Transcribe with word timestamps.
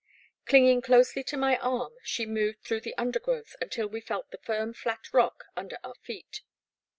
*' 0.25 0.45
Clinging 0.47 0.81
closely 0.81 1.23
to 1.25 1.37
my 1.37 1.57
arm, 1.57 1.93
she 2.01 2.25
moved 2.25 2.63
through 2.63 2.81
the 2.81 2.97
undergrowth 2.97 3.55
until 3.61 3.85
we 3.85 4.01
felt 4.01 4.31
the 4.31 4.39
firm 4.39 4.73
flat 4.73 5.13
rock 5.13 5.43
under 5.55 5.77
our 5.83 5.93
feet. 5.93 6.41